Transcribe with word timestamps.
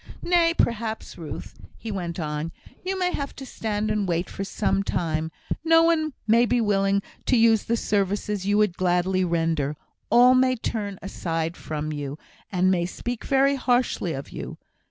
"Nay, 0.23 0.55
perhaps, 0.57 1.15
Ruth," 1.15 1.59
he 1.77 1.91
went 1.91 2.19
on, 2.19 2.51
"you 2.83 2.97
may 2.97 3.11
have 3.11 3.35
to 3.35 3.45
stand 3.45 3.91
and 3.91 4.07
wait 4.07 4.31
for 4.31 4.43
some 4.43 4.81
time; 4.81 5.29
no 5.63 5.83
one 5.83 6.13
may 6.25 6.47
be 6.47 6.59
willing 6.59 7.03
to 7.27 7.37
use 7.37 7.65
the 7.65 7.77
services 7.77 8.43
you 8.47 8.57
would 8.57 8.75
gladly 8.77 9.23
render; 9.23 9.77
all 10.09 10.33
may 10.33 10.55
turn 10.55 10.97
aside 11.03 11.55
from 11.55 11.91
you, 11.93 12.17
and 12.51 12.71
may 12.71 12.87
speak 12.87 13.23
very 13.25 13.53
harshly 13.53 14.13
of 14.13 14.31
you. 14.31 14.57